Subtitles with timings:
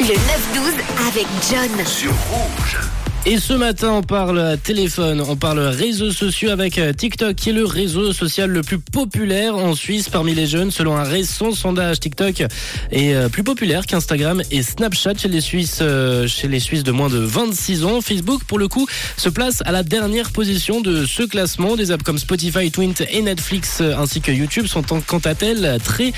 [0.00, 1.84] Le 9-12 avec John.
[1.84, 2.99] Sur Rouge.
[3.26, 7.52] Et ce matin, on parle téléphone, on parle réseaux sociaux avec euh, TikTok, qui est
[7.52, 10.70] le réseau social le plus populaire en Suisse parmi les jeunes.
[10.70, 12.40] Selon un récent sondage, TikTok
[12.90, 16.92] est euh, plus populaire qu'Instagram et Snapchat chez les Suisses, euh, chez les Suisses de
[16.92, 18.00] moins de 26 ans.
[18.00, 18.86] Facebook, pour le coup,
[19.18, 21.76] se place à la dernière position de ce classement.
[21.76, 25.78] Des apps comme Spotify, Twint et Netflix, ainsi que YouTube, sont en, quant à elles
[25.84, 26.14] très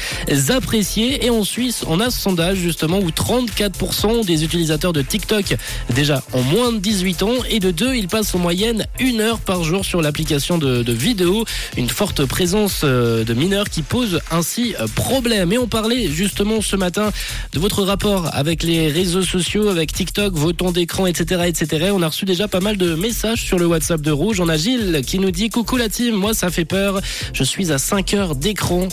[0.51, 1.27] appréciées.
[1.27, 5.57] Et en Suisse, on a ce sondage justement où 34% des utilisateurs de TikTok
[5.91, 9.41] déjà ont moins de 18 ans et de deux, ils passent en moyenne une heure
[9.41, 11.47] par jour sur l'application de, de vidéo.
[11.79, 15.55] Une forte présence euh, de mineurs qui pose ainsi euh, problème.
[15.55, 17.11] Et on parlait justement ce matin
[17.55, 21.93] de votre rapport avec les réseaux sociaux, avec TikTok, vos temps d'écran, etc., etc.
[21.95, 24.41] On a reçu déjà pas mal de messages sur le WhatsApp de Rouge.
[24.41, 27.01] On a Gilles qui nous dit coucou la team, moi ça fait peur.
[27.33, 28.89] Je suis à 5 heures d'écran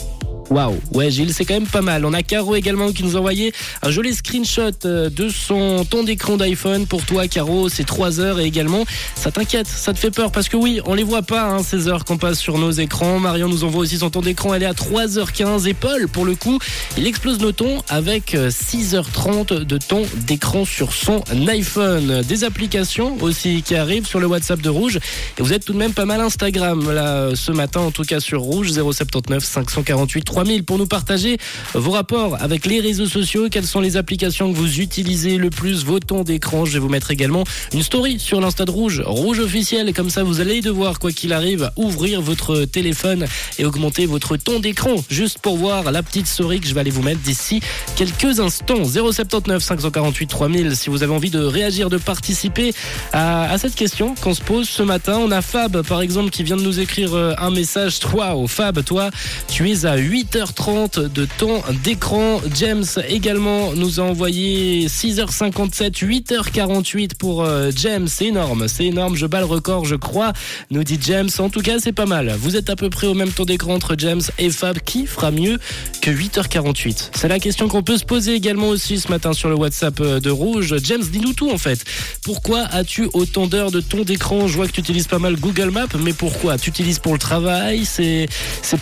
[0.50, 2.06] Waouh, ouais Gilles, c'est quand même pas mal.
[2.06, 3.54] On a Caro également qui nous a envoyé
[3.84, 8.40] un joli screenshot euh, de son temps d'écran d'iPhone pour toi Caro, c'est 3 heures
[8.40, 8.84] et également
[9.16, 11.88] ça t'inquiète, ça te fait peur parce que oui, on les voit pas hein, ces
[11.88, 13.20] heures qu'on passe sur nos écrans.
[13.20, 16.34] Marion nous envoie aussi son temps d'écran, elle est à 3h15 et Paul pour le
[16.34, 16.58] coup,
[16.98, 22.24] il explose nos tons avec 6h30 euh, de temps d'écran sur son iPhone.
[22.28, 24.98] Des applications aussi qui arrivent sur le WhatsApp de Rouge
[25.38, 28.20] et vous êtes tout de même pas mal Instagram là ce matin en tout cas
[28.20, 31.38] sur Rouge 079 548 3 3000 pour nous partager
[31.74, 33.50] vos rapports avec les réseaux sociaux.
[33.52, 36.64] Quelles sont les applications que vous utilisez le plus, vos temps d'écran.
[36.64, 39.94] Je vais vous mettre également une story sur l'Insta de Rouge, Rouge officiel.
[39.94, 43.26] Comme ça, vous allez devoir, quoi qu'il arrive, ouvrir votre téléphone
[43.58, 44.96] et augmenter votre temps d'écran.
[45.10, 47.60] Juste pour voir la petite story que je vais aller vous mettre d'ici
[47.98, 48.86] quelques instants.
[48.86, 52.72] 079 548 3000 si vous avez envie de réagir, de participer
[53.12, 55.18] à, cette question qu'on se pose ce matin.
[55.20, 58.00] On a Fab, par exemple, qui vient de nous écrire euh, un message.
[58.14, 59.10] Waouh, Fab, toi,
[59.50, 62.40] tu es à 8 8h30 de temps d'écran.
[62.54, 68.08] James également nous a envoyé 6h57, 8h48 pour euh, James.
[68.08, 69.16] C'est énorme, c'est énorme.
[69.16, 70.34] Je bats le record, je crois,
[70.70, 71.30] nous dit James.
[71.40, 72.36] En tout cas, c'est pas mal.
[72.38, 74.78] Vous êtes à peu près au même temps d'écran entre James et Fab.
[74.80, 75.58] Qui fera mieux
[76.02, 79.56] que 8h48 C'est la question qu'on peut se poser également aussi ce matin sur le
[79.56, 80.76] WhatsApp euh, de Rouge.
[80.84, 81.84] James, dis-nous tout en fait.
[82.24, 84.48] Pourquoi as-tu autant d'heures de temps d'écran?
[84.48, 86.60] Je vois que tu utilises pas mal Google Maps, mais pourquoi?
[86.60, 87.86] Tu utilises pour le travail?
[87.86, 88.28] C'est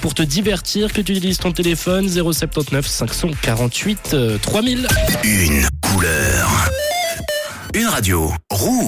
[0.02, 4.88] pour te divertir que tu utilises ton téléphone 079 548 3000.
[5.24, 6.70] Une couleur.
[7.74, 8.32] Une radio.
[8.52, 8.88] Rouge.